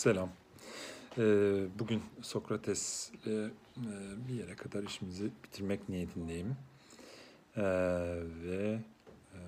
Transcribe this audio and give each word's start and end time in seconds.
Selam. 0.00 0.30
Ee, 1.18 1.66
bugün 1.78 2.02
Sokrates'le 2.22 3.26
e, 3.26 3.50
bir 4.28 4.34
yere 4.34 4.56
kadar 4.56 4.82
işimizi 4.82 5.30
bitirmek 5.44 5.88
niyetindeyim. 5.88 6.56
Ee, 7.56 7.62
ve 8.42 8.80
e, 9.34 9.38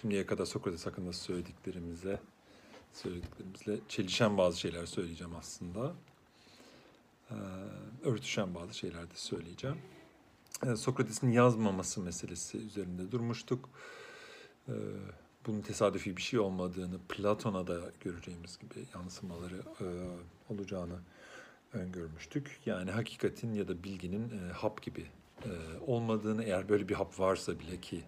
şimdiye 0.00 0.26
kadar 0.26 0.44
Sokrates 0.44 0.86
hakkında 0.86 1.12
söylediklerimize 1.12 2.20
söylediklerimizle 2.92 3.78
çelişen 3.88 4.38
bazı 4.38 4.60
şeyler 4.60 4.86
söyleyeceğim 4.86 5.36
aslında. 5.38 5.94
Ee, 7.30 7.34
örtüşen 8.04 8.54
bazı 8.54 8.74
şeyler 8.74 9.10
de 9.10 9.14
söyleyeceğim. 9.14 9.78
Sokrates'in 10.76 11.30
yazmaması 11.30 12.00
meselesi 12.00 12.58
üzerinde 12.58 13.12
durmuştuk. 13.12 13.68
Ee, 14.68 14.72
bunun 15.46 15.60
tesadüfi 15.60 16.16
bir 16.16 16.22
şey 16.22 16.40
olmadığını, 16.40 16.98
Platon'a 17.08 17.66
da 17.66 17.80
göreceğimiz 18.00 18.58
gibi 18.58 18.86
yansımaları 18.94 19.62
e, 19.80 19.86
olacağını 20.52 20.98
öngörmüştük. 21.72 22.60
Yani 22.66 22.90
hakikatin 22.90 23.54
ya 23.54 23.68
da 23.68 23.84
bilginin 23.84 24.30
e, 24.30 24.52
hap 24.52 24.82
gibi 24.82 25.06
e, 25.44 25.50
olmadığını, 25.86 26.44
eğer 26.44 26.68
böyle 26.68 26.88
bir 26.88 26.94
hap 26.94 27.20
varsa 27.20 27.58
bile 27.60 27.80
ki 27.80 28.02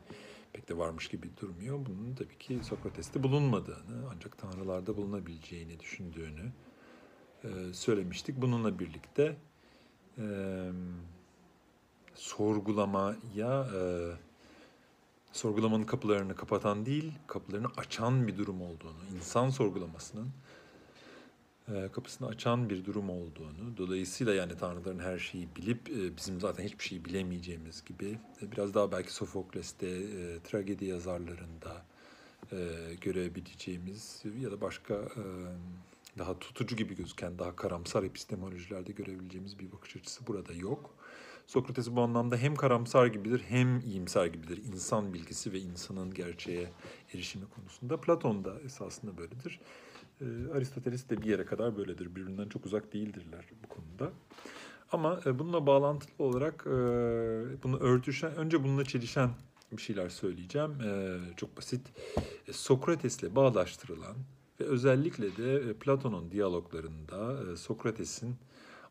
pek 0.53 0.69
de 0.69 0.79
varmış 0.79 1.09
gibi 1.09 1.31
durmuyor, 1.41 1.87
bunun 1.87 2.15
tabii 2.15 2.39
ki 2.39 2.61
Sokrates'te 2.63 3.23
bulunmadığını, 3.23 4.11
ancak 4.15 4.39
tanrılarda 4.39 4.97
bulunabileceğini 4.97 5.81
düşündüğünü 5.81 6.53
e, 7.45 7.49
söylemiştik. 7.73 8.43
Bununla 8.43 8.79
birlikte 8.79 9.37
e, 10.19 10.25
sorgulamaya... 12.15 13.69
E, 13.75 14.32
sorgulamanın 15.33 15.85
kapılarını 15.85 16.37
kapatan 16.37 16.87
değil, 16.87 17.13
kapılarını 17.27 17.69
açan 17.77 18.29
bir 18.29 18.39
durum 18.39 18.63
olduğunu, 18.63 19.17
insan 19.17 19.51
sorgulamasının 19.51 20.29
e, 21.69 21.89
kapısını 21.93 22.29
açan 22.29 22.71
bir 22.71 22.85
durum 22.85 23.11
olduğunu, 23.11 23.77
dolayısıyla 23.77 24.35
yani 24.35 24.57
tanrıların 24.57 24.99
her 24.99 25.19
şeyi 25.19 25.49
bilip 25.57 25.91
e, 25.91 26.17
bizim 26.17 26.41
zaten 26.41 26.65
hiçbir 26.65 26.85
şeyi 26.85 27.05
bilemeyeceğimiz 27.05 27.85
gibi 27.85 28.19
e, 28.43 28.53
biraz 28.53 28.75
daha 28.75 28.93
belki 28.93 29.15
Sofokles'te, 29.15 29.89
tragedi 30.43 30.85
yazarlarında 30.85 31.85
görebileceğimiz 33.01 34.23
ya 34.41 34.51
da 34.51 34.61
başka 34.61 34.95
daha 36.19 36.39
tutucu 36.39 36.77
gibi 36.77 36.97
gözüken, 36.97 37.39
daha 37.39 37.57
karamsar 37.57 38.03
epistemolojilerde 38.03 38.93
görebileceğimiz 38.93 39.59
bir 39.59 39.73
bakış 39.73 39.97
açısı 39.97 40.27
burada 40.27 40.53
yok. 40.53 40.95
Sokrates 41.53 41.91
bu 41.91 42.01
anlamda 42.01 42.37
hem 42.37 42.55
karamsar 42.55 43.07
gibidir 43.07 43.43
hem 43.49 43.81
iyimser 43.81 44.27
gibidir. 44.27 44.65
İnsan 44.73 45.15
bilgisi 45.15 45.53
ve 45.53 45.59
insanın 45.59 46.15
gerçeğe 46.15 46.71
erişimi 47.15 47.45
konusunda. 47.49 48.01
Platon 48.01 48.45
da 48.45 48.61
esasında 48.65 49.19
böyledir. 49.19 49.61
E, 50.21 50.25
Aristoteles 50.55 51.09
de 51.09 51.23
bir 51.23 51.27
yere 51.27 51.45
kadar 51.45 51.77
böyledir. 51.77 52.17
Birbirinden 52.17 52.49
çok 52.49 52.67
uzak 52.67 52.93
değildirler 52.93 53.45
bu 53.65 53.69
konuda. 53.69 54.13
Ama 54.93 55.21
e, 55.27 55.39
bununla 55.39 55.67
bağlantılı 55.67 56.25
olarak 56.25 56.65
e, 56.67 56.73
bunu 57.63 57.79
örtüşen, 57.79 58.35
önce 58.37 58.65
bununla 58.65 58.85
çelişen 58.85 59.31
bir 59.73 59.83
şeyler 59.83 60.09
söyleyeceğim. 60.09 60.81
E, 60.81 61.19
çok 61.37 61.57
basit. 61.57 61.87
Sokrates'le 62.53 63.35
bağdaştırılan 63.35 64.17
ve 64.61 64.65
özellikle 64.65 65.37
de 65.37 65.75
Platon'un 65.75 66.31
diyaloglarında 66.31 67.57
Sokrates'in 67.57 68.37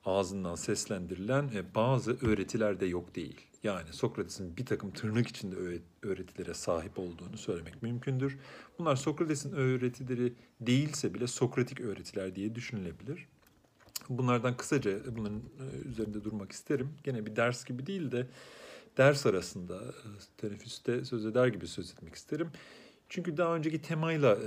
ağzından 0.06 0.56
seslendirilen 0.56 1.52
e, 1.56 1.76
bazı 1.76 2.18
öğretiler 2.22 2.80
de 2.80 2.86
yok 2.86 3.16
değil. 3.16 3.48
Yani 3.64 3.94
Sokrates'in 3.94 4.58
bir 4.58 4.66
takım 4.66 4.92
tırnak 4.92 5.28
içinde 5.28 5.56
öğretilere 6.04 6.54
sahip 6.54 7.00
olduğunu 7.00 7.38
söylemek 7.38 7.84
mümkündür. 7.84 8.38
Bunlar 8.80 8.96
Sokrates'in 8.96 9.52
öğretileri 9.52 10.34
değilse 10.62 11.14
bile 11.14 11.28
Sokratik 11.28 11.82
öğretiler 11.82 12.36
diye 12.36 12.56
düşünülebilir. 12.56 13.28
Bunlardan 14.10 14.58
kısaca 14.58 15.16
bunların 15.16 15.40
e, 15.40 15.90
üzerinde 15.90 16.24
durmak 16.24 16.52
isterim. 16.52 16.90
Gene 17.04 17.26
bir 17.26 17.36
ders 17.36 17.66
gibi 17.66 17.86
değil 17.86 18.12
de 18.12 18.28
ders 18.98 19.26
arasında 19.26 19.76
e, 19.78 20.08
teneffüste 20.38 21.06
söz 21.06 21.26
eder 21.26 21.48
gibi 21.48 21.67
söz 21.67 21.92
etmek 21.92 22.16
isterim. 22.16 22.50
Çünkü 23.10 23.38
daha 23.38 23.56
önceki 23.56 23.82
temayla, 23.82 24.38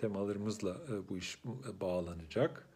temalarımızla 0.00 0.76
bu 1.08 1.18
iş 1.18 1.38
bağlanacak. 1.80 2.66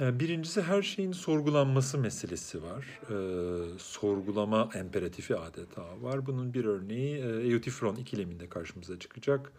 Ee, 0.00 0.20
birincisi 0.20 0.62
her 0.62 0.82
şeyin 0.82 1.12
sorgulanması 1.12 1.98
meselesi 1.98 2.62
var. 2.62 3.00
Ee, 3.10 3.78
sorgulama 3.78 4.70
imperatifi 4.80 5.36
adeta 5.36 6.02
var. 6.02 6.26
Bunun 6.26 6.54
bir 6.54 6.64
örneği 6.64 7.16
e, 7.16 7.52
Eutifron 7.52 7.96
ikileminde 7.96 8.48
karşımıza 8.48 8.98
çıkacak. 8.98 9.52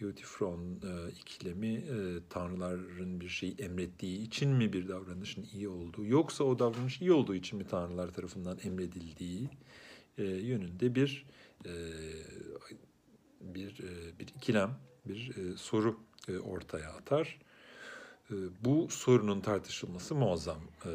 Eutifron 0.00 0.60
e, 0.60 1.10
ikilemi 1.10 1.74
e, 1.74 2.18
tanrıların 2.30 3.20
bir 3.20 3.28
şeyi 3.28 3.54
emrettiği 3.58 4.22
için 4.26 4.48
mi 4.48 4.72
bir 4.72 4.88
davranışın 4.88 5.46
iyi 5.52 5.68
olduğu 5.68 6.06
yoksa 6.06 6.44
o 6.44 6.58
davranış 6.58 7.00
iyi 7.00 7.12
olduğu 7.12 7.34
için 7.34 7.58
mi 7.58 7.66
tanrılar 7.66 8.08
tarafından 8.08 8.58
emredildiği 8.64 9.48
e, 10.18 10.24
yönünde 10.24 10.94
bir 10.94 11.26
e, 11.66 11.72
bir 13.40 13.80
e, 13.80 14.18
bir 14.18 14.26
ikilem, 14.36 14.70
bir 15.06 15.36
e, 15.36 15.56
soru 15.56 16.00
e, 16.28 16.38
ortaya 16.38 16.90
atar. 16.92 17.38
Ee, 18.32 18.36
bu 18.64 18.88
sorunun 18.90 19.40
tartışılması 19.40 20.14
muazzam 20.14 20.60
e, 20.84 20.90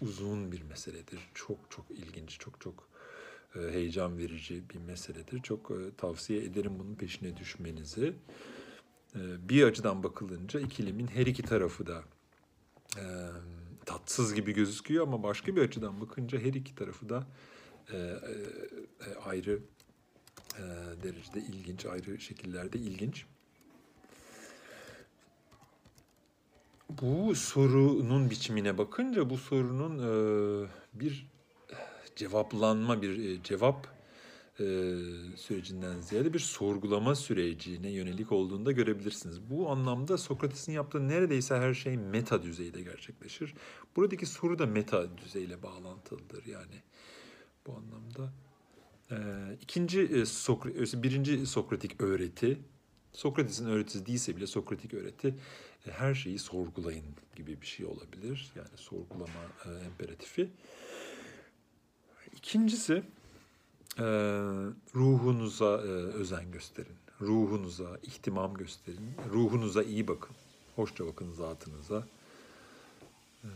uzun 0.00 0.52
bir 0.52 0.62
meseledir. 0.62 1.20
Çok 1.34 1.58
çok 1.70 1.90
ilginç, 1.90 2.38
çok 2.38 2.60
çok 2.60 2.88
e, 3.56 3.58
heyecan 3.58 4.18
verici 4.18 4.62
bir 4.70 4.78
meseledir. 4.78 5.42
Çok 5.42 5.70
e, 5.70 5.96
tavsiye 5.96 6.44
ederim 6.44 6.78
bunun 6.78 6.94
peşine 6.94 7.36
düşmenizi. 7.36 8.14
Bir 9.48 9.62
açıdan 9.62 10.02
bakılınca 10.02 10.60
ikilemin 10.60 11.06
her 11.06 11.26
iki 11.26 11.42
tarafı 11.42 11.86
da 11.86 12.02
tatsız 13.86 14.34
gibi 14.34 14.52
gözüküyor 14.52 15.06
ama 15.06 15.22
başka 15.22 15.56
bir 15.56 15.62
açıdan 15.62 16.00
bakınca 16.00 16.38
her 16.38 16.54
iki 16.54 16.74
tarafı 16.74 17.08
da 17.08 17.26
ayrı 19.24 19.60
derecede 21.02 21.40
ilginç, 21.40 21.86
ayrı 21.86 22.20
şekillerde 22.20 22.78
ilginç. 22.78 23.26
Bu 26.90 27.34
sorunun 27.34 28.30
biçimine 28.30 28.78
bakınca 28.78 29.30
bu 29.30 29.36
sorunun 29.38 29.98
e, 29.98 30.68
bir 30.94 31.26
cevaplanma, 32.16 33.02
bir 33.02 33.18
e, 33.18 33.42
cevap 33.42 33.86
e, 34.60 34.64
sürecinden 35.36 36.00
ziyade 36.00 36.34
bir 36.34 36.38
sorgulama 36.38 37.14
sürecine 37.14 37.90
yönelik 37.90 38.32
olduğunu 38.32 38.66
da 38.66 38.72
görebilirsiniz. 38.72 39.50
Bu 39.50 39.70
anlamda 39.70 40.18
Sokrates'in 40.18 40.72
yaptığı 40.72 41.08
neredeyse 41.08 41.56
her 41.56 41.74
şey 41.74 41.96
meta 41.96 42.42
düzeyde 42.42 42.82
gerçekleşir. 42.82 43.54
Buradaki 43.96 44.26
soru 44.26 44.58
da 44.58 44.66
meta 44.66 45.18
düzeyle 45.18 45.62
bağlantılıdır 45.62 46.46
yani 46.46 46.82
bu 47.66 47.72
anlamda. 47.72 48.32
E, 49.10 49.16
ikinci 49.62 50.00
e, 50.00 50.26
Sokr 50.26 50.68
birinci 51.02 51.46
Sokratik 51.46 52.00
öğreti, 52.00 52.58
Sokrates'in 53.12 53.66
öğretisi 53.66 54.06
değilse 54.06 54.36
bile 54.36 54.46
Sokratik 54.46 54.94
öğreti 54.94 55.34
e, 55.86 55.90
her 55.90 56.14
şeyi 56.14 56.38
sorgulayın 56.38 57.04
gibi 57.36 57.60
bir 57.60 57.66
şey 57.66 57.86
olabilir. 57.86 58.52
Yani 58.56 58.76
sorgulama 58.76 59.40
e, 59.64 59.86
imperatifi. 59.86 60.50
İkincisi 62.36 63.02
e, 63.98 64.04
ruhunuza 64.94 65.76
e, 65.76 65.90
özen 65.90 66.52
gösterin. 66.52 66.96
Ruhunuza 67.20 67.98
ihtimam 68.02 68.54
gösterin. 68.54 69.10
Ruhunuza 69.32 69.82
iyi 69.82 70.08
bakın. 70.08 70.36
Hoşça 70.76 71.06
bakın 71.06 71.32
zatınıza. 71.32 72.06
E, 73.44 73.50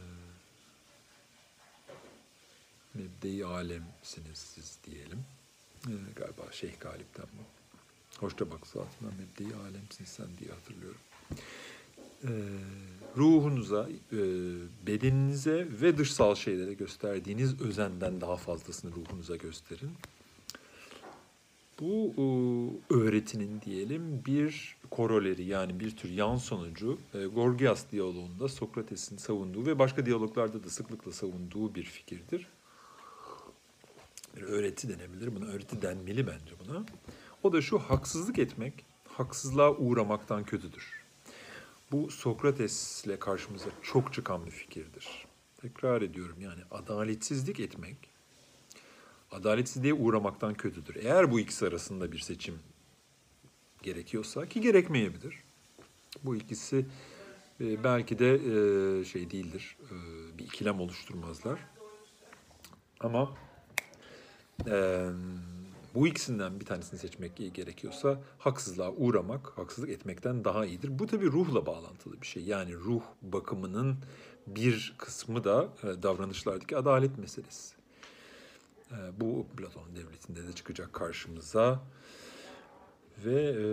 mebde 2.95 3.47
alemsiniz 3.47 4.39
siz 4.39 4.79
diyelim. 4.85 5.25
E, 5.87 5.93
galiba 6.17 6.53
Şeyh 6.53 6.81
Galip'ten 6.81 7.27
bu. 7.27 7.62
Hoşça 8.23 8.51
bak 8.51 8.67
zatına 8.67 9.09
mebde 9.09 9.57
alemsin 9.57 10.05
sen 10.05 10.27
diye 10.41 10.51
hatırlıyorum 10.51 11.01
e, 12.25 12.31
ruhunuza, 13.17 13.89
e, 14.13 14.19
bedeninize 14.87 15.69
ve 15.81 15.99
dışsal 15.99 16.35
şeylere 16.35 16.75
gösterdiğiniz 16.75 17.61
özenden 17.61 18.21
daha 18.21 18.37
fazlasını 18.37 18.93
ruhunuza 18.93 19.37
gösterin. 19.37 19.91
Bu 21.81 22.13
e, 22.19 22.95
öğretinin 22.95 23.61
diyelim 23.61 24.23
bir 24.27 24.77
koroleri 24.91 25.45
yani 25.45 25.81
bir 25.81 25.97
tür 25.97 26.11
yan 26.11 26.37
sonucu 26.37 26.99
e, 27.15 27.25
Gorgias 27.25 27.85
diyaloğunda 27.93 28.49
Sokrates'in 28.49 29.17
savunduğu 29.17 29.67
ve 29.67 29.79
başka 29.79 30.07
diyaloglarda 30.07 30.65
da 30.65 30.71
sıklıkla 30.71 31.13
savunduğu 31.13 31.75
bir 31.75 31.85
fikirdir. 31.85 32.47
Bir 34.37 34.43
öğreti 34.43 34.89
denebilir. 34.89 35.37
Buna 35.37 35.45
öğreti 35.45 35.83
denmeli 35.83 36.27
bence 36.27 36.53
buna. 36.67 36.85
O 37.43 37.53
da 37.53 37.63
şu 37.63 37.79
haksızlık 37.79 38.39
etmek 38.39 38.85
haksızlığa 39.09 39.71
uğramaktan 39.77 40.45
kötüdür. 40.45 41.03
Bu 41.93 42.11
Sokrates'le 42.11 43.19
karşımıza 43.21 43.69
çok 43.83 44.13
çıkan 44.13 44.47
bir 44.47 44.51
fikirdir. 44.51 45.27
Tekrar 45.61 46.03
ediyorum 46.03 46.37
yani 46.41 46.61
adaletsizlik 46.71 47.61
etmek, 47.61 47.97
adaletsizliğe 49.31 49.95
uğramaktan 49.95 50.55
kötüdür. 50.55 50.97
Eğer 50.97 51.33
bu 51.33 51.41
ikisi 51.41 51.67
arasında 51.67 52.13
bir 52.13 52.19
seçim 52.19 52.59
gerekiyorsa 53.83 54.47
ki 54.47 54.61
gerekmeyebilir. 54.61 55.43
Bu 56.25 56.37
ikisi 56.37 56.87
E, 57.63 57.85
belki 57.85 58.19
de 58.19 58.35
e, 58.35 59.05
şey 59.05 59.31
değildir, 59.31 59.77
e, 59.91 59.95
bir 60.39 60.45
ikilem 60.45 60.81
oluşturmazlar. 60.81 61.59
Ama 63.01 63.37
bu 65.95 66.07
ikisinden 66.07 66.61
bir 66.61 66.65
tanesini 66.65 67.01
seçmek 67.01 67.37
gerekiyorsa 67.37 68.21
haksızlığa 68.39 68.93
uğramak, 68.93 69.59
haksızlık 69.59 69.91
etmekten 69.91 70.45
daha 70.45 70.67
iyidir. 70.67 70.99
Bu 70.99 71.07
tabii 71.07 71.27
ruhla 71.27 71.67
bağlantılı 71.67 72.21
bir 72.21 72.27
şey. 72.27 72.45
Yani 72.45 72.75
ruh 72.75 73.03
bakımının 73.23 73.97
bir 74.47 74.95
kısmı 74.99 75.45
da 75.45 75.69
e, 75.83 76.03
davranışlardaki 76.03 76.77
adalet 76.77 77.19
meselesi. 77.19 77.75
E, 78.91 79.21
bu 79.21 79.47
Platon 79.57 79.97
devletinde 79.97 80.47
de 80.49 80.53
çıkacak 80.53 80.93
karşımıza 80.93 81.83
ve 83.25 83.43
e, 83.43 83.65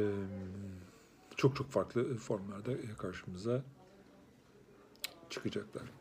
çok 1.36 1.56
çok 1.56 1.72
farklı 1.72 2.18
formlarda 2.18 2.72
karşımıza 2.98 3.64
çıkacaklar. 5.30 5.99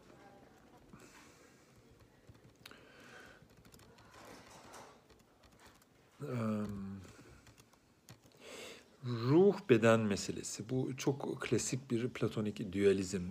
Ruh 9.05 9.55
beden 9.71 10.01
meselesi. 10.01 10.71
Bu 10.71 10.91
çok 10.97 11.41
klasik 11.41 11.91
bir 11.91 12.09
platonik 12.09 12.73
dualizm 12.73 13.23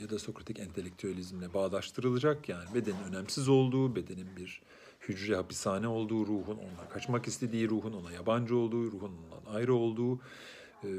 ya 0.00 0.10
da 0.10 0.18
sokratik 0.18 0.60
entelektüelizmle 0.60 1.54
bağdaştırılacak. 1.54 2.48
Yani 2.48 2.74
bedenin 2.74 3.02
önemsiz 3.08 3.48
olduğu, 3.48 3.96
bedenin 3.96 4.36
bir 4.36 4.62
hücre 5.00 5.36
hapishane 5.36 5.88
olduğu, 5.88 6.26
ruhun 6.26 6.56
ondan 6.56 6.88
kaçmak 6.92 7.26
istediği, 7.26 7.68
ruhun 7.68 7.92
ona 7.92 8.12
yabancı 8.12 8.56
olduğu, 8.56 8.92
ruhun 8.92 9.12
ondan 9.12 9.54
ayrı 9.54 9.74
olduğu 9.74 10.20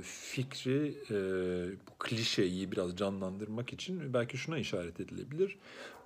fikri, 0.04 0.98
bu 1.88 1.92
klişeyi 2.00 2.72
biraz 2.72 2.98
canlandırmak 2.98 3.74
için 3.74 4.14
belki 4.14 4.38
şuna 4.38 4.58
işaret 4.58 5.00
edilebilir. 5.00 5.58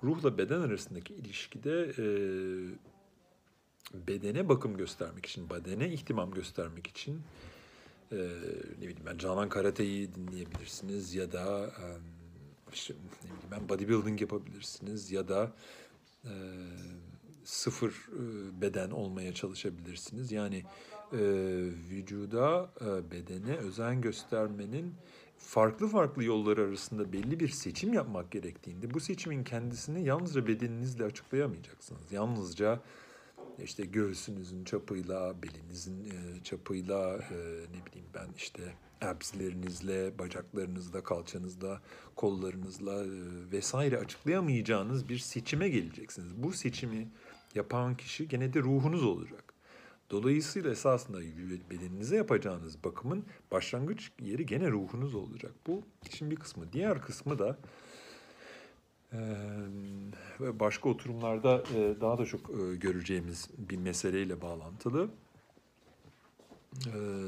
Ruhla 0.04 0.38
beden 0.38 0.60
arasındaki 0.60 1.14
ilişkide 1.14 1.92
bedene 4.06 4.48
bakım 4.48 4.76
göstermek 4.76 5.26
için, 5.26 5.50
bedene 5.50 5.88
ihtimam 5.88 6.30
göstermek 6.30 6.86
için 6.86 7.22
e, 8.12 8.16
ne 8.78 8.82
bileyim 8.82 9.06
ben 9.06 9.18
Canan 9.18 9.48
Karate'yi 9.48 10.14
dinleyebilirsiniz 10.14 11.14
ya 11.14 11.32
da 11.32 11.66
e, 11.66 11.84
işte, 12.72 12.94
ne 12.94 13.30
bileyim 13.30 13.50
ben 13.50 13.68
bodybuilding 13.68 14.20
yapabilirsiniz 14.20 15.12
ya 15.12 15.28
da 15.28 15.52
e, 16.24 16.32
sıfır 17.44 17.90
e, 17.90 18.60
beden 18.60 18.90
olmaya 18.90 19.34
çalışabilirsiniz. 19.34 20.32
Yani 20.32 20.64
e, 21.12 21.18
vücuda, 21.90 22.70
e, 22.80 23.10
bedene 23.10 23.56
özen 23.56 24.00
göstermenin 24.00 24.94
farklı 25.38 25.88
farklı 25.88 26.24
yolları 26.24 26.62
arasında 26.62 27.12
belli 27.12 27.40
bir 27.40 27.48
seçim 27.48 27.92
yapmak 27.92 28.30
gerektiğinde 28.30 28.94
bu 28.94 29.00
seçimin 29.00 29.44
kendisini 29.44 30.04
yalnızca 30.04 30.46
bedeninizle 30.46 31.04
açıklayamayacaksınız. 31.04 32.12
Yalnızca 32.12 32.80
işte 33.64 33.84
göğsünüzün 33.84 34.64
çapıyla, 34.64 35.42
belinizin 35.42 36.04
e, 36.04 36.44
çapıyla, 36.44 37.14
e, 37.16 37.36
ne 37.72 37.86
bileyim 37.86 38.08
ben 38.14 38.28
işte 38.36 38.62
abslerinizle, 39.00 40.18
bacaklarınızla, 40.18 41.04
kalçanızla, 41.04 41.82
kollarınızla 42.16 43.04
e, 43.04 43.08
vesaire 43.52 43.98
açıklayamayacağınız 43.98 45.08
bir 45.08 45.18
seçime 45.18 45.68
geleceksiniz. 45.68 46.42
Bu 46.42 46.52
seçimi 46.52 47.08
yapan 47.54 47.96
kişi 47.96 48.28
gene 48.28 48.52
de 48.52 48.60
ruhunuz 48.60 49.04
olacak. 49.04 49.54
Dolayısıyla 50.10 50.70
esasında 50.70 51.20
bedeninize 51.70 52.16
yapacağınız 52.16 52.84
bakımın 52.84 53.24
başlangıç 53.50 54.12
yeri 54.20 54.46
gene 54.46 54.70
ruhunuz 54.70 55.14
olacak. 55.14 55.52
Bu 55.66 55.82
işin 56.08 56.30
bir 56.30 56.36
kısmı. 56.36 56.72
Diğer 56.72 57.02
kısmı 57.02 57.38
da 57.38 57.58
ve 60.40 60.60
başka 60.60 60.88
oturumlarda 60.88 61.64
daha 62.00 62.18
da 62.18 62.26
çok 62.26 62.46
göreceğimiz 62.80 63.50
bir 63.58 63.76
meseleyle 63.76 64.42
bağlantılı. 64.42 65.10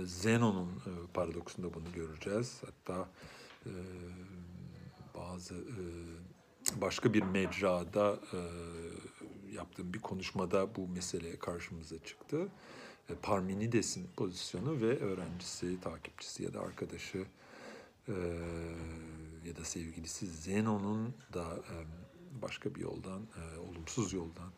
Zenon'un 0.05 0.83
paradoksunda 1.15 1.75
bunu 1.75 1.93
göreceğiz. 1.95 2.63
Hatta 2.67 3.09
bazı 5.15 5.55
başka 6.77 7.15
bir 7.15 7.23
mecrada 7.23 8.19
yaptığım 9.53 9.95
bir 9.95 10.01
konuşmada 10.01 10.77
bu 10.77 10.89
mesele 10.89 11.39
karşımıza 11.39 11.99
çıktı. 11.99 12.49
Parmenides'in 13.23 14.07
pozisyonu 14.17 14.81
ve 14.81 14.99
öğrencisi, 14.99 15.81
takipçisi 15.81 16.43
ya 16.43 16.55
da 16.55 16.61
arkadaşı 16.61 17.25
ya 19.45 19.56
da 19.56 19.65
sevgilisi 19.65 20.27
Zenon'un 20.27 21.15
da 21.35 21.45
başka 22.43 22.75
bir 22.75 22.81
yoldan, 22.81 23.23
olumsuz 23.69 24.12
yoldan 24.12 24.51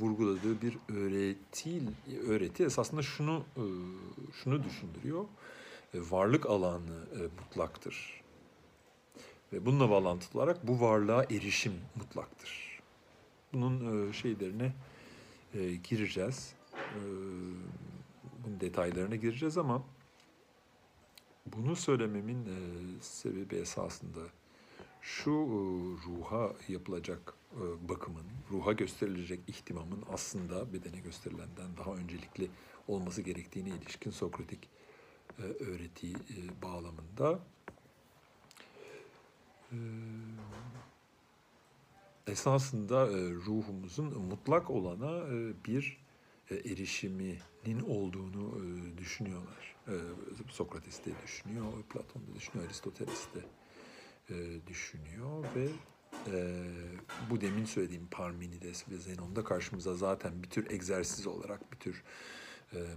vurguladığı 0.00 0.62
bir 0.62 0.78
öğreti, 0.88 1.82
öğreti 2.26 2.64
esasında 2.64 3.02
şunu 3.02 3.44
şunu 4.44 4.64
düşündürüyor. 4.64 5.24
Varlık 5.94 6.46
alanı 6.46 7.04
mutlaktır. 7.40 8.22
Ve 9.52 9.66
bununla 9.66 9.90
bağlantılı 9.90 10.40
olarak 10.40 10.68
bu 10.68 10.80
varlığa 10.80 11.24
erişim 11.24 11.72
mutlaktır. 11.94 12.80
Bunun 13.52 14.12
şeylerine 14.12 14.72
gireceğiz. 15.84 16.54
Bunun 18.44 18.60
detaylarına 18.60 19.16
gireceğiz 19.16 19.58
ama 19.58 19.82
bunu 21.56 21.76
söylememin 21.76 22.46
e, 22.46 22.58
sebebi 23.00 23.56
esasında 23.56 24.20
şu 25.00 25.30
e, 25.30 25.58
ruha 26.06 26.52
yapılacak 26.68 27.34
e, 27.52 27.88
bakımın, 27.88 28.26
ruha 28.50 28.72
gösterilecek 28.72 29.40
ihtimamın 29.46 30.04
aslında 30.12 30.72
bedene 30.72 31.00
gösterilenden 31.00 31.76
daha 31.76 31.94
öncelikli 31.94 32.50
olması 32.88 33.22
gerektiğine 33.22 33.68
ilişkin 33.68 34.10
Sokratik 34.10 34.68
e, 35.38 35.42
öğreti 35.42 36.10
e, 36.10 36.62
bağlamında 36.62 37.38
e, 39.72 39.76
esasında 42.26 43.06
e, 43.06 43.30
ruhumuzun 43.30 44.18
mutlak 44.18 44.70
olana 44.70 45.34
e, 45.34 45.64
bir 45.64 46.07
erişiminin 46.54 47.80
olduğunu 47.88 48.58
e, 48.58 48.98
düşünüyorlar. 48.98 49.76
E, 49.88 49.94
Sokrates 50.48 51.04
de 51.04 51.10
düşünüyor, 51.24 51.82
Platon 51.92 52.22
da 52.22 52.34
düşünüyor, 52.34 52.66
Aristoteles 52.66 53.26
de 53.34 53.40
düşünüyor 54.66 55.44
ve 55.56 55.68
bu 57.30 57.40
demin 57.40 57.64
söylediğim 57.64 58.06
Parmenides 58.10 58.88
ve 58.88 58.98
Zenon'da 58.98 59.44
karşımıza 59.44 59.94
zaten 59.94 60.42
bir 60.42 60.50
tür 60.50 60.70
egzersiz 60.70 61.26
olarak, 61.26 61.72
bir 61.72 61.76
tür 61.76 62.02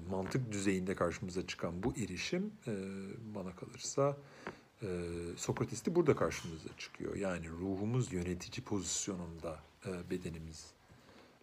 mantık 0.10 0.52
düzeyinde 0.52 0.96
karşımıza 0.96 1.48
çıkan 1.48 1.84
bu 1.84 1.94
erişim 1.94 2.54
bana 3.36 3.56
kalırsa 3.56 4.18
Sokrates'te 5.38 5.96
burada 5.96 6.16
karşımıza 6.16 6.70
çıkıyor. 6.78 7.16
Yani 7.16 7.50
ruhumuz 7.50 8.14
yönetici 8.14 8.66
pozisyonunda 8.66 9.60
bedenimiz 10.10 10.74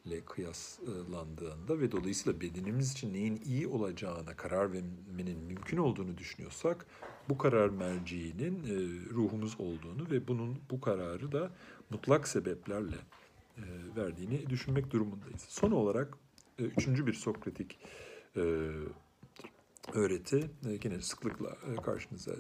ile 0.09 0.21
kıyaslandığında 0.21 1.81
ve 1.81 1.93
dolayısıyla 1.93 2.41
bedenimiz 2.41 2.93
için 2.93 3.15
neyin 3.15 3.41
iyi 3.45 3.67
olacağına 3.67 4.37
karar 4.37 4.73
vermenin 4.73 5.39
mümkün 5.39 5.77
olduğunu 5.77 6.19
düşünüyorsak 6.19 6.87
bu 7.29 7.39
karar 7.39 7.69
merciğinin 7.69 8.65
e, 8.65 8.75
ruhumuz 9.15 9.61
olduğunu 9.61 10.11
ve 10.11 10.29
bunun 10.29 10.59
bu 10.71 10.81
kararı 10.81 11.33
da 11.33 11.51
mutlak 11.91 12.29
sebeplerle 12.29 12.97
e, 13.57 13.63
verdiğini 13.97 14.51
düşünmek 14.51 14.91
durumundayız. 14.91 15.41
Son 15.49 15.71
olarak 15.71 16.15
e, 16.59 16.63
üçüncü 16.63 17.07
bir 17.07 17.13
Sokratik 17.13 17.79
öğreti 19.95 20.51
yine 20.85 21.01
sıklıkla 21.01 21.57
karşımıza 21.85 22.33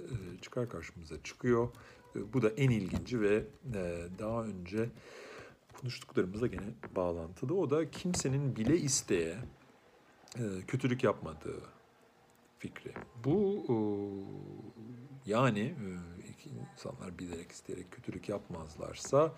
çıkar 0.42 0.68
karşımıza 0.68 1.22
çıkıyor. 1.22 1.68
Bu 2.14 2.42
da 2.42 2.48
en 2.48 2.70
ilginci 2.70 3.20
ve 3.20 3.44
daha 4.18 4.44
önce 4.44 4.88
konuştuklarımızla 5.80 6.46
gene 6.46 6.66
bağlantılı. 6.96 7.54
O 7.54 7.70
da 7.70 7.90
kimsenin 7.90 8.56
bile 8.56 8.76
isteye 8.78 9.38
e, 10.36 10.42
kötülük 10.66 11.04
yapmadığı 11.04 11.60
fikri. 12.58 12.92
Bu 13.24 13.64
e, 13.68 13.76
yani 15.30 15.60
e, 15.60 15.88
insanlar 16.74 17.18
bilerek 17.18 17.52
isteyerek 17.52 17.90
kötülük 17.90 18.28
yapmazlarsa 18.28 19.32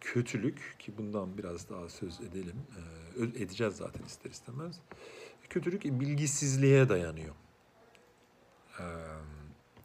kötülük 0.00 0.76
ki 0.78 0.98
bundan 0.98 1.38
biraz 1.38 1.70
daha 1.70 1.88
söz 1.88 2.20
edelim 2.20 2.56
edeceğiz 3.16 3.76
zaten 3.76 4.04
ister 4.04 4.30
istemez. 4.30 4.80
Kötülük 5.50 5.84
bilgisizliğe 5.84 6.88
dayanıyor. 6.88 7.34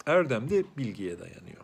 Erdem 0.06 0.50
de 0.50 0.64
bilgiye 0.78 1.20
dayanıyor 1.20 1.64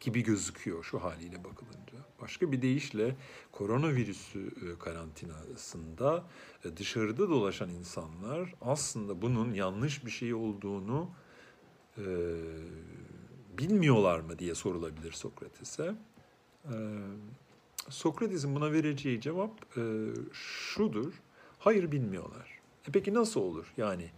gibi 0.00 0.22
gözüküyor 0.22 0.84
şu 0.84 1.02
haliyle 1.02 1.44
bakılınca. 1.44 1.91
Başka 2.22 2.52
bir 2.52 2.62
deyişle 2.62 3.16
koronavirüsü 3.52 4.46
e, 4.46 4.78
karantinasında 4.78 6.24
e, 6.64 6.76
dışarıda 6.76 7.28
dolaşan 7.28 7.70
insanlar 7.70 8.54
aslında 8.60 9.22
bunun 9.22 9.54
yanlış 9.54 10.06
bir 10.06 10.10
şey 10.10 10.34
olduğunu 10.34 11.10
e, 11.98 12.04
bilmiyorlar 13.58 14.20
mı 14.20 14.38
diye 14.38 14.54
sorulabilir 14.54 15.12
Sokrates'e. 15.12 15.94
E, 16.64 16.74
Sokrates'in 17.88 18.54
buna 18.54 18.72
vereceği 18.72 19.20
cevap 19.20 19.78
e, 19.78 19.82
şudur. 20.32 21.12
Hayır 21.58 21.92
bilmiyorlar. 21.92 22.60
E 22.88 22.92
peki 22.92 23.14
nasıl 23.14 23.40
olur? 23.40 23.72
Yani 23.76 24.10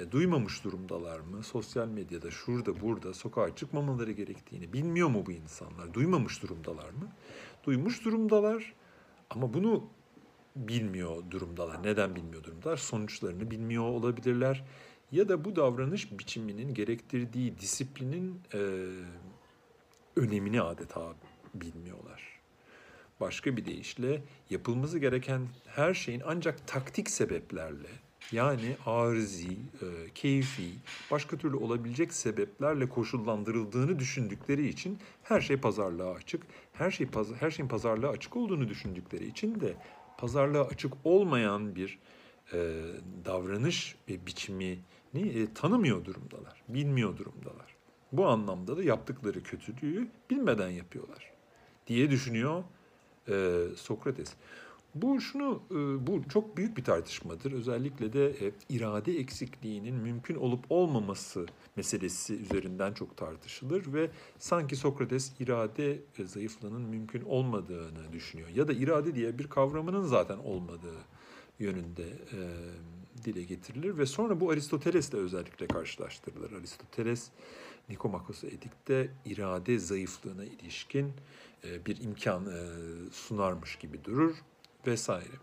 e, 0.00 0.12
duymamış 0.12 0.64
durumdalar 0.64 1.20
mı? 1.20 1.42
Sosyal 1.44 1.88
medyada 1.88 2.30
şurada 2.30 2.80
burada 2.80 3.14
sokağa 3.14 3.56
çıkmamaları 3.56 4.12
gerektiğini 4.12 4.72
bilmiyor 4.72 5.08
mu 5.08 5.26
bu 5.26 5.32
insanlar? 5.32 5.94
Duymamış 5.94 6.42
durumdalar 6.42 6.90
mı? 6.90 7.08
Duymuş 7.64 8.04
durumdalar 8.04 8.74
ama 9.30 9.54
bunu 9.54 9.88
bilmiyor 10.56 11.22
durumdalar. 11.30 11.82
Neden 11.82 12.16
bilmiyor 12.16 12.44
durumdalar? 12.44 12.76
Sonuçlarını 12.76 13.50
bilmiyor 13.50 13.84
olabilirler. 13.84 14.64
Ya 15.12 15.28
da 15.28 15.44
bu 15.44 15.56
davranış 15.56 16.18
biçiminin 16.18 16.74
gerektirdiği 16.74 17.58
disiplinin 17.58 18.40
e, 18.54 18.58
önemini 20.16 20.62
adeta 20.62 21.14
bilmiyorlar. 21.54 22.40
Başka 23.20 23.56
bir 23.56 23.64
deyişle 23.64 24.22
yapılması 24.50 24.98
gereken 24.98 25.48
her 25.66 25.94
şeyin 25.94 26.22
ancak 26.26 26.68
taktik 26.68 27.10
sebeplerle 27.10 27.88
yani 28.32 28.76
arızi, 28.86 29.52
e, 29.52 29.86
keyfi, 30.14 30.70
başka 31.10 31.36
türlü 31.36 31.56
olabilecek 31.56 32.12
sebeplerle 32.12 32.88
koşullandırıldığını 32.88 33.98
düşündükleri 33.98 34.68
için 34.68 34.98
her 35.22 35.40
şey 35.40 35.56
pazarlığa 35.56 36.14
açık. 36.14 36.42
Her 36.80 36.90
şey 36.90 37.08
her 37.40 37.50
şeyin 37.50 37.68
pazarlığa 37.68 38.10
açık 38.10 38.36
olduğunu 38.36 38.68
düşündükleri 38.68 39.26
için 39.26 39.60
de 39.60 39.74
pazarlığa 40.18 40.64
açık 40.64 40.92
olmayan 41.04 41.74
bir 41.74 41.98
e, 42.52 42.58
davranış 43.24 43.96
ve 44.08 44.26
biçimini 44.26 44.78
e, 45.14 45.54
tanımıyor 45.54 46.04
durumdalar, 46.04 46.62
bilmiyor 46.68 47.16
durumdalar. 47.16 47.76
Bu 48.12 48.26
anlamda 48.26 48.76
da 48.76 48.82
yaptıkları 48.82 49.42
kötülüğü 49.42 50.08
bilmeden 50.30 50.68
yapıyorlar 50.68 51.30
diye 51.86 52.10
düşünüyor 52.10 52.64
e, 53.28 53.62
Sokrates. 53.76 54.32
Bu 54.94 55.20
şunu 55.20 55.62
e, 55.70 56.06
bu 56.06 56.28
çok 56.28 56.56
büyük 56.56 56.76
bir 56.76 56.84
tartışmadır. 56.84 57.52
Özellikle 57.52 58.12
de 58.12 58.46
e, 58.46 58.52
irade 58.68 59.18
eksikliğinin 59.18 59.94
mümkün 59.94 60.34
olup 60.34 60.64
olmaması 60.70 61.46
meselesi 61.76 62.34
üzerinden 62.34 62.92
çok 62.92 63.16
tartışılır 63.16 63.92
ve 63.92 64.10
sanki 64.38 64.76
Sokrates 64.76 65.32
irade 65.40 66.00
e, 66.18 66.24
zayıflığının 66.24 66.82
mümkün 66.82 67.22
olmadığını 67.22 68.12
düşünüyor 68.12 68.48
ya 68.48 68.68
da 68.68 68.72
irade 68.72 69.14
diye 69.14 69.38
bir 69.38 69.48
kavramının 69.48 70.02
zaten 70.02 70.38
olmadığı 70.38 70.98
yönünde 71.58 72.06
dile 73.24 73.42
getirilir 73.42 73.98
ve 73.98 74.06
sonra 74.06 74.40
bu 74.40 74.50
Aristoteles'le 74.50 75.14
özellikle 75.14 75.66
karşılaştırılır. 75.66 76.52
Aristoteles 76.52 77.30
Nikomakos 77.88 78.44
Edik'te 78.44 79.10
irade 79.24 79.78
zayıflığına 79.78 80.44
ilişkin 80.44 81.12
bir 81.86 82.02
imkan 82.02 82.48
sunarmış 83.12 83.76
gibi 83.76 84.04
durur 84.04 84.36
vesaire. 84.86 85.34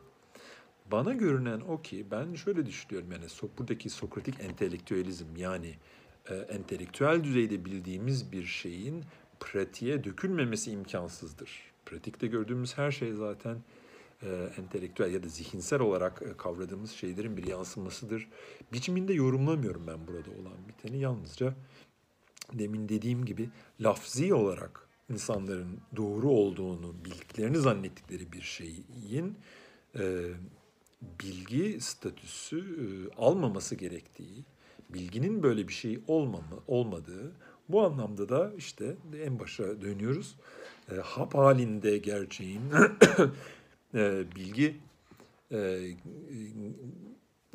Bana 0.91 1.13
görünen 1.13 1.59
o 1.59 1.81
ki 1.81 2.05
ben 2.11 2.33
şöyle 2.33 2.65
düşünüyorum 2.65 3.11
yani 3.11 3.25
buradaki 3.57 3.89
Sokratik 3.89 4.39
entelektüelizm 4.39 5.35
yani 5.37 5.75
e, 6.29 6.35
entelektüel 6.35 7.23
düzeyde 7.23 7.65
bildiğimiz 7.65 8.31
bir 8.31 8.45
şeyin 8.45 9.03
pratiğe 9.39 10.03
dökülmemesi 10.03 10.71
imkansızdır. 10.71 11.61
Pratikte 11.85 12.27
gördüğümüz 12.27 12.77
her 12.77 12.91
şey 12.91 13.13
zaten 13.13 13.57
e, 14.23 14.49
entelektüel 14.57 15.13
ya 15.13 15.23
da 15.23 15.27
zihinsel 15.27 15.79
olarak 15.79 16.21
e, 16.21 16.37
kavradığımız 16.37 16.91
şeylerin 16.91 17.37
bir 17.37 17.47
yansımasıdır. 17.47 18.27
Biçiminde 18.73 19.13
yorumlamıyorum 19.13 19.87
ben 19.87 20.07
burada 20.07 20.29
olan 20.29 20.67
biteni. 20.67 20.99
Yalnızca 20.99 21.53
demin 22.53 22.89
dediğim 22.89 23.25
gibi 23.25 23.49
lafzi 23.79 24.33
olarak 24.33 24.86
insanların 25.09 25.79
doğru 25.95 26.29
olduğunu 26.29 27.05
bildiklerini 27.05 27.57
zannettikleri 27.57 28.31
bir 28.31 28.41
şeyin 28.41 29.37
e, 29.99 30.23
bilgi 31.23 31.81
statüsü 31.81 32.59
e, 32.59 32.85
almaması 33.21 33.75
gerektiği, 33.75 34.45
bilginin 34.89 35.43
böyle 35.43 35.67
bir 35.67 35.73
şey 35.73 35.99
olmama, 36.07 36.59
olmadığı, 36.67 37.31
bu 37.69 37.81
anlamda 37.85 38.29
da 38.29 38.53
işte 38.57 38.95
en 39.25 39.39
başa 39.39 39.81
dönüyoruz. 39.81 40.35
E, 40.91 40.95
hap 40.95 41.35
halinde 41.35 41.97
gerçeğin 41.97 42.61
e, 43.93 44.23
bilgi 44.35 44.77
e, 45.51 45.57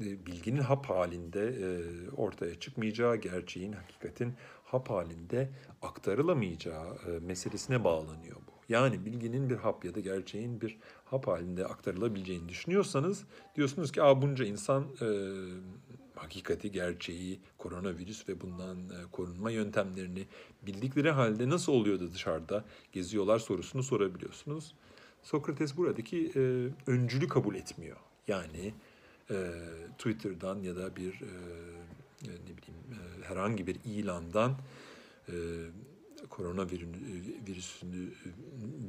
e, 0.02 0.26
bilginin 0.26 0.60
hap 0.60 0.86
halinde 0.86 1.46
e, 1.48 1.68
ortaya 2.16 2.60
çıkmayacağı, 2.60 3.16
gerçeğin, 3.16 3.72
hakikatin 3.72 4.34
hap 4.72 4.90
halinde 4.90 5.50
aktarılamayacağı 5.82 6.94
e, 7.06 7.18
meselesine 7.26 7.84
bağlanıyor 7.84 8.36
bu. 8.36 8.52
Yani 8.68 9.06
bilginin 9.06 9.50
bir 9.50 9.56
hap 9.56 9.84
ya 9.84 9.94
da 9.94 10.00
gerçeğin 10.00 10.60
bir 10.60 10.78
hap 11.04 11.26
halinde 11.26 11.66
aktarılabileceğini 11.66 12.48
düşünüyorsanız 12.48 13.24
diyorsunuz 13.56 13.92
ki 13.92 14.02
Aa, 14.02 14.22
bunca 14.22 14.44
insan 14.44 14.84
e, 15.00 15.08
hakikati, 16.14 16.72
gerçeği, 16.72 17.40
koronavirüs 17.58 18.28
ve 18.28 18.40
bundan 18.40 18.78
e, 18.78 19.10
korunma 19.12 19.50
yöntemlerini 19.50 20.26
bildikleri 20.62 21.10
halde 21.10 21.48
nasıl 21.48 21.72
oluyordu 21.72 22.10
dışarıda 22.14 22.64
geziyorlar 22.92 23.38
sorusunu 23.38 23.82
sorabiliyorsunuz. 23.82 24.74
Sokrates 25.22 25.76
buradaki 25.76 26.32
e, 26.36 26.40
öncülü 26.90 27.28
kabul 27.28 27.54
etmiyor. 27.54 27.96
Yani 28.28 28.74
e, 29.30 29.52
Twitter'dan 29.98 30.62
ya 30.62 30.76
da 30.76 30.96
bir 30.96 31.12
e, 31.12 31.32
ne 32.22 32.56
bileyim 32.56 32.82
e, 32.92 33.24
herhangi 33.24 33.66
bir 33.66 33.76
ilandan 33.84 34.56
e, 35.28 35.34
korona 36.30 36.66
virüsünü 37.46 38.12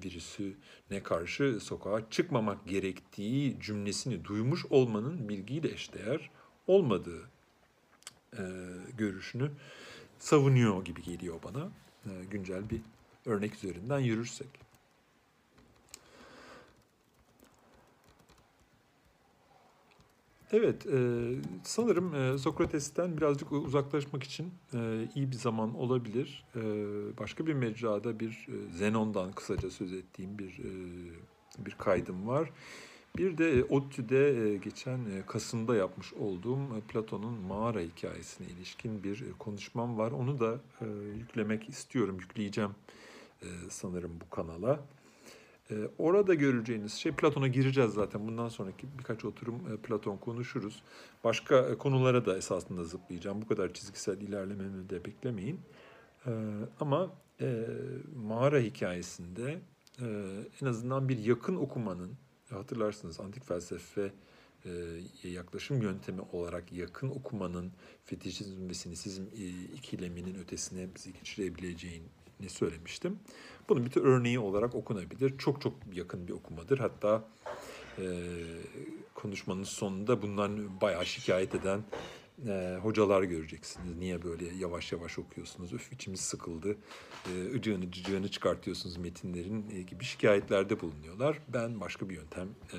virüsüne 0.03 1.03
karşı 1.03 1.59
sokağa 1.59 2.09
çıkmamak 2.09 2.67
gerektiği 2.67 3.59
cümlesini 3.59 4.25
duymuş 4.25 4.65
olmanın 4.69 5.29
bilgiyle 5.29 5.71
eşdeğer 5.71 6.29
olmadığı 6.67 7.29
görüşünü 8.97 9.51
savunuyor 10.19 10.85
gibi 10.85 11.01
geliyor 11.03 11.39
bana. 11.43 11.71
güncel 12.31 12.69
bir 12.69 12.81
örnek 13.25 13.55
üzerinden 13.55 13.99
yürürsek. 13.99 14.62
Evet, 20.53 20.85
e, 20.85 20.99
sanırım 21.63 22.15
e, 22.15 22.37
Sokrates'ten 22.37 23.17
birazcık 23.17 23.51
uzaklaşmak 23.51 24.23
için 24.23 24.53
e, 24.73 25.07
iyi 25.15 25.31
bir 25.31 25.35
zaman 25.35 25.75
olabilir. 25.75 26.45
E, 26.55 26.61
başka 27.19 27.47
bir 27.47 27.53
mecrada 27.53 28.19
bir 28.19 28.47
e, 28.49 28.73
Zenon'dan 28.77 29.31
kısaca 29.31 29.69
söz 29.69 29.93
ettiğim 29.93 30.39
bir 30.39 30.59
e, 30.59 30.71
bir 31.65 31.71
kaydım 31.71 32.27
var. 32.27 32.49
Bir 33.17 33.37
de 33.37 33.51
e, 33.51 33.63
ODTÜ'de 33.63 34.49
e, 34.49 34.57
geçen 34.57 34.97
e, 34.97 35.25
Kasım'da 35.27 35.75
yapmış 35.75 36.13
olduğum 36.13 36.59
Platon'un 36.87 37.33
mağara 37.33 37.79
hikayesine 37.79 38.47
ilişkin 38.47 39.03
bir 39.03 39.23
konuşmam 39.39 39.97
var. 39.97 40.11
Onu 40.11 40.39
da 40.39 40.59
yüklemek 41.17 41.69
istiyorum, 41.69 42.17
yükleyeceğim 42.19 42.71
sanırım 43.69 44.11
bu 44.21 44.35
kanala. 44.35 44.79
Ee, 45.73 45.89
orada 45.97 46.33
göreceğiniz 46.33 46.93
şey 46.93 47.11
Platon'a 47.11 47.47
gireceğiz 47.47 47.93
zaten. 47.93 48.27
Bundan 48.27 48.49
sonraki 48.49 48.87
birkaç 48.99 49.25
oturum 49.25 49.55
e, 49.73 49.77
Platon 49.77 50.17
konuşuruz. 50.17 50.83
Başka 51.23 51.59
e, 51.59 51.77
konulara 51.77 52.25
da 52.25 52.37
esasında 52.37 52.83
zıplayacağım. 52.83 53.41
Bu 53.41 53.47
kadar 53.47 53.73
çizgisel 53.73 54.21
ilerlememi 54.21 54.89
de 54.89 55.05
beklemeyin. 55.05 55.59
Ee, 56.27 56.31
ama 56.79 57.13
e, 57.41 57.65
mağara 58.15 58.59
hikayesinde 58.59 59.59
en 60.61 60.65
azından 60.65 61.09
bir 61.09 61.17
yakın 61.17 61.55
okumanın, 61.55 62.11
hatırlarsınız 62.49 63.19
antik 63.19 63.45
felsefe 63.45 64.11
yaklaşım 65.23 65.81
yöntemi 65.81 66.21
olarak 66.31 66.73
yakın 66.73 67.09
okumanın 67.09 67.71
fetişizm 68.05 68.69
ve 68.69 68.73
sinisizm 68.73 69.23
ikileminin 69.75 70.35
ötesine 70.35 70.87
bizi 70.95 71.13
geçirebileceğini 71.13 72.07
söylemiştim. 72.47 73.19
Bunun 73.69 73.85
bir 73.85 73.91
tür 73.91 74.03
örneği 74.03 74.39
olarak 74.39 74.75
okunabilir. 74.75 75.37
Çok 75.37 75.61
çok 75.61 75.73
yakın 75.93 76.27
bir 76.27 76.33
okumadır. 76.33 76.79
Hatta 76.79 77.23
e, 77.99 78.05
konuşmanın 79.15 79.63
sonunda 79.63 80.21
bundan 80.21 80.81
bayağı 80.81 81.05
şikayet 81.05 81.55
eden 81.55 81.83
e, 82.47 82.77
hocalar 82.81 83.23
göreceksiniz. 83.23 83.97
Niye 83.97 84.23
böyle 84.23 84.45
yavaş 84.55 84.91
yavaş 84.91 85.19
okuyorsunuz? 85.19 85.73
Öf 85.73 85.93
içimiz 85.93 86.19
sıkıldı. 86.19 86.77
E, 87.33 87.55
ıcığını 87.55 87.91
cıcığını 87.91 88.31
çıkartıyorsunuz 88.31 88.97
metinlerin 88.97 89.65
e, 89.71 89.81
gibi 89.81 90.03
şikayetlerde 90.03 90.81
bulunuyorlar. 90.81 91.39
Ben 91.47 91.79
başka 91.79 92.09
bir 92.09 92.15
yöntem 92.15 92.47
e, 92.73 92.77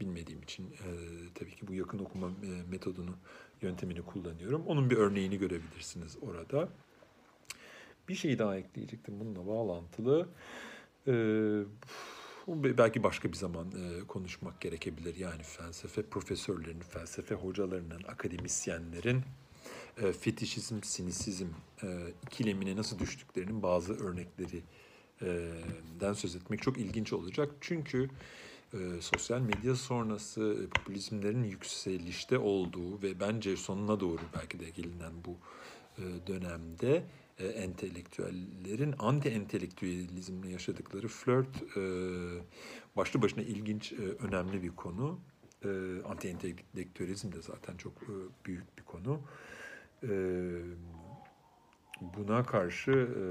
bilmediğim 0.00 0.42
için 0.42 0.66
e, 0.66 0.88
tabii 1.34 1.56
ki 1.56 1.68
bu 1.68 1.74
yakın 1.74 1.98
okuma 1.98 2.26
e, 2.26 2.70
metodunu, 2.70 3.14
yöntemini 3.62 4.02
kullanıyorum. 4.02 4.62
Onun 4.66 4.90
bir 4.90 4.96
örneğini 4.96 5.38
görebilirsiniz 5.38 6.16
orada. 6.22 6.68
Bir 8.10 8.14
şey 8.14 8.38
daha 8.38 8.56
ekleyecektim 8.56 9.20
bununla 9.20 9.46
bağlantılı. 9.46 10.28
Ee, 11.06 11.62
belki 12.48 13.02
başka 13.02 13.28
bir 13.28 13.36
zaman 13.36 13.66
e, 13.66 14.06
konuşmak 14.06 14.60
gerekebilir. 14.60 15.16
Yani 15.16 15.42
felsefe 15.42 16.02
profesörlerinin, 16.02 16.80
felsefe 16.80 17.34
hocalarının, 17.34 18.02
akademisyenlerin 18.08 19.22
e, 20.02 20.12
fetişizm, 20.12 20.82
sinisizm 20.82 21.46
e, 21.82 21.86
ikilemine 22.26 22.76
nasıl 22.76 22.98
düştüklerinin 22.98 23.62
bazı 23.62 23.94
örnekleri 23.94 24.62
den 26.00 26.12
söz 26.12 26.36
etmek 26.36 26.62
çok 26.62 26.78
ilginç 26.78 27.12
olacak. 27.12 27.50
Çünkü 27.60 28.08
e, 28.74 28.78
sosyal 29.00 29.40
medya 29.40 29.74
sonrası 29.74 30.56
e, 30.64 30.66
popülizmlerin 30.66 31.44
yükselişte 31.44 32.38
olduğu 32.38 33.02
ve 33.02 33.20
bence 33.20 33.56
sonuna 33.56 34.00
doğru 34.00 34.20
belki 34.34 34.60
de 34.60 34.70
gelinen 34.70 35.12
bu 35.24 35.36
e, 35.98 36.26
dönemde 36.26 37.04
e, 37.40 37.46
entelektüellerin 37.46 38.94
anti 38.98 39.28
entelektüelizmle 39.28 40.48
yaşadıkları 40.48 41.08
flört 41.08 41.76
e, 41.76 41.80
başlı 42.96 43.22
başına 43.22 43.42
ilginç, 43.42 43.92
e, 43.92 43.96
önemli 43.96 44.62
bir 44.62 44.76
konu. 44.76 45.20
E, 45.64 45.68
anti 46.08 46.28
entelektüelizm 46.28 47.32
de 47.32 47.42
zaten 47.42 47.76
çok 47.76 47.92
e, 47.92 48.14
büyük 48.46 48.78
bir 48.78 48.84
konu. 48.84 49.20
E, 50.02 50.10
buna 52.00 52.44
karşı 52.44 52.90
e, 52.90 53.22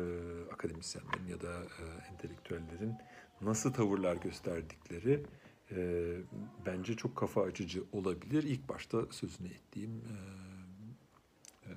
akademisyenlerin 0.53 1.27
ya 1.27 1.41
da 1.41 1.53
e, 1.53 2.11
entelektüellerin 2.11 2.93
nasıl 3.41 3.73
tavırlar 3.73 4.15
gösterdikleri 4.15 5.23
e, 5.71 6.15
bence 6.65 6.95
çok 6.95 7.15
kafa 7.15 7.41
açıcı 7.41 7.83
olabilir. 7.91 8.43
İlk 8.43 8.69
başta 8.69 9.05
sözünü 9.11 9.47
ettiğim 9.47 9.91
e, 9.91 10.15
e, 11.69 11.71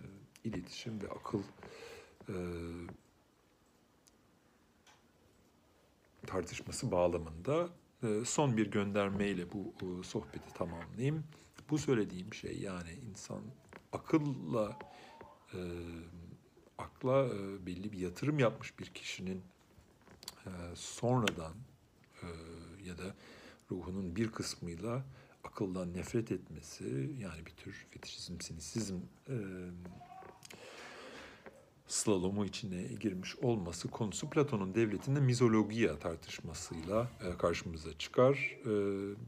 iletişim 0.44 1.02
ve 1.02 1.08
akıl 1.08 1.42
e, 2.28 2.36
tartışması 6.26 6.90
bağlamında 6.90 7.68
e, 8.02 8.24
son 8.24 8.56
bir 8.56 8.70
göndermeyle 8.70 9.52
bu 9.52 9.74
e, 9.82 10.02
sohbeti 10.02 10.54
tamamlayayım. 10.54 11.24
Bu 11.70 11.78
söylediğim 11.78 12.34
şey 12.34 12.58
yani 12.58 12.90
insan 13.10 13.40
akılla 13.92 14.78
akla 16.78 17.30
belli 17.66 17.92
bir 17.92 17.98
yatırım 17.98 18.38
yapmış 18.38 18.78
bir 18.78 18.86
kişinin 18.86 19.42
sonradan 20.74 21.52
ya 22.84 22.98
da 22.98 23.14
ruhunun 23.70 24.16
bir 24.16 24.32
kısmıyla 24.32 25.04
akıldan 25.44 25.94
nefret 25.94 26.32
etmesi 26.32 27.14
yani 27.18 27.46
bir 27.46 27.50
tür 27.50 27.86
fetişizm, 27.90 28.40
sinisizm 28.40 28.98
slalomu 31.92 32.44
içine 32.44 32.82
girmiş 32.82 33.36
olması 33.36 33.88
konusu 33.88 34.30
Platon'un 34.30 34.74
devletinde 34.74 35.20
mizologiya 35.20 35.98
tartışmasıyla 35.98 37.10
e, 37.24 37.38
karşımıza 37.38 37.98
çıkar. 37.98 38.56
E, 38.60 38.66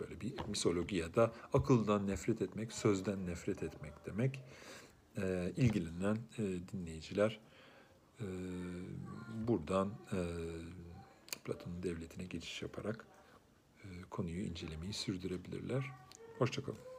böyle 0.01 0.21
bir 0.21 0.33
misologiya 0.49 1.15
da 1.15 1.33
akıldan 1.53 2.07
nefret 2.07 2.43
etmek, 2.43 2.73
sözden 2.73 3.27
nefret 3.27 3.63
etmek 3.63 4.07
demek. 4.07 4.41
E, 5.17 5.53
ilgilenen 5.57 6.19
dinleyiciler 6.73 7.41
buradan 9.49 9.91
Platon'un 11.45 11.83
devletine 11.83 12.25
geçiş 12.25 12.63
yaparak 12.63 13.07
konuyu 14.11 14.45
incelemeyi 14.45 14.93
sürdürebilirler. 14.93 15.91
Hoşçakalın. 16.39 16.94